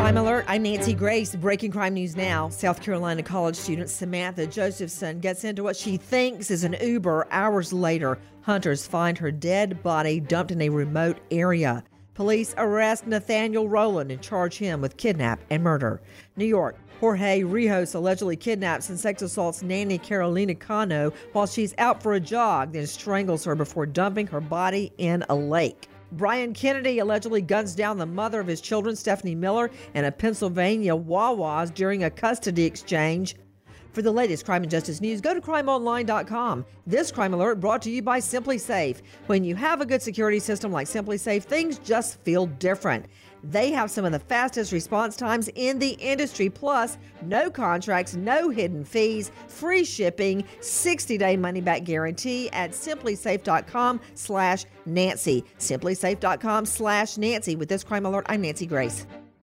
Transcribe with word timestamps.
Crime 0.00 0.16
Alert. 0.16 0.46
I'm 0.48 0.62
Nancy 0.62 0.94
Grace. 0.94 1.36
Breaking 1.36 1.70
crime 1.70 1.92
news 1.92 2.16
now. 2.16 2.48
South 2.48 2.80
Carolina 2.80 3.22
college 3.22 3.54
student 3.54 3.90
Samantha 3.90 4.46
Josephson 4.46 5.20
gets 5.20 5.44
into 5.44 5.62
what 5.62 5.76
she 5.76 5.98
thinks 5.98 6.50
is 6.50 6.64
an 6.64 6.74
Uber. 6.80 7.28
Hours 7.30 7.70
later, 7.70 8.18
hunters 8.40 8.86
find 8.86 9.18
her 9.18 9.30
dead 9.30 9.82
body 9.82 10.18
dumped 10.18 10.52
in 10.52 10.62
a 10.62 10.70
remote 10.70 11.18
area. 11.30 11.84
Police 12.14 12.54
arrest 12.56 13.06
Nathaniel 13.06 13.68
Rowland 13.68 14.10
and 14.10 14.22
charge 14.22 14.56
him 14.56 14.80
with 14.80 14.96
kidnap 14.96 15.38
and 15.50 15.62
murder. 15.62 16.00
New 16.34 16.46
York. 16.46 16.78
Jorge 16.98 17.42
Rijos 17.42 17.94
allegedly 17.94 18.36
kidnaps 18.36 18.88
and 18.88 18.98
sex 18.98 19.20
assaults 19.20 19.62
nanny 19.62 19.98
Carolina 19.98 20.54
Cano 20.54 21.12
while 21.34 21.46
she's 21.46 21.74
out 21.76 22.02
for 22.02 22.14
a 22.14 22.20
jog, 22.20 22.72
then 22.72 22.86
strangles 22.86 23.44
her 23.44 23.54
before 23.54 23.84
dumping 23.84 24.28
her 24.28 24.40
body 24.40 24.94
in 24.96 25.26
a 25.28 25.34
lake. 25.34 25.88
Brian 26.12 26.52
Kennedy 26.52 26.98
allegedly 26.98 27.40
guns 27.40 27.74
down 27.74 27.98
the 27.98 28.06
mother 28.06 28.40
of 28.40 28.46
his 28.46 28.60
children, 28.60 28.96
Stephanie 28.96 29.34
Miller, 29.34 29.70
in 29.94 30.04
a 30.04 30.12
Pennsylvania 30.12 30.96
Wawa's 30.96 31.70
during 31.70 32.02
a 32.02 32.10
custody 32.10 32.64
exchange. 32.64 33.36
For 33.92 34.02
the 34.02 34.12
latest 34.12 34.44
crime 34.44 34.62
and 34.62 34.70
justice 34.70 35.00
news, 35.00 35.20
go 35.20 35.34
to 35.34 35.40
crimeonline.com. 35.40 36.64
This 36.86 37.10
crime 37.10 37.34
alert 37.34 37.60
brought 37.60 37.82
to 37.82 37.90
you 37.90 38.02
by 38.02 38.20
SimpliSafe. 38.20 39.02
When 39.26 39.44
you 39.44 39.56
have 39.56 39.80
a 39.80 39.86
good 39.86 40.02
security 40.02 40.38
system 40.38 40.70
like 40.70 40.86
SimpliSafe, 40.86 41.42
things 41.42 41.78
just 41.78 42.20
feel 42.20 42.46
different. 42.46 43.06
They 43.42 43.72
have 43.72 43.90
some 43.90 44.04
of 44.04 44.12
the 44.12 44.18
fastest 44.18 44.70
response 44.70 45.16
times 45.16 45.48
in 45.54 45.78
the 45.78 45.92
industry. 45.92 46.50
Plus, 46.50 46.98
no 47.22 47.50
contracts, 47.50 48.14
no 48.14 48.50
hidden 48.50 48.84
fees, 48.84 49.32
free 49.48 49.84
shipping, 49.84 50.44
60-day 50.60 51.36
money-back 51.36 51.84
guarantee 51.84 52.50
at 52.50 52.72
simplisafe.com 52.72 54.00
slash 54.14 54.66
Nancy. 54.86 55.44
Simplisafe.com 55.58 56.66
slash 56.66 57.16
Nancy. 57.16 57.56
With 57.56 57.68
this 57.68 57.82
crime 57.82 58.06
alert, 58.06 58.26
I'm 58.28 58.42
Nancy 58.42 58.66
Grace. 58.66 59.06